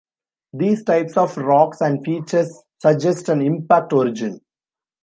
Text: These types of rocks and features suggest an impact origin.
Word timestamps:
These 0.53 0.83
types 0.83 1.15
of 1.15 1.37
rocks 1.37 1.79
and 1.79 2.03
features 2.03 2.63
suggest 2.81 3.29
an 3.29 3.43
impact 3.43 3.93
origin. 3.93 4.41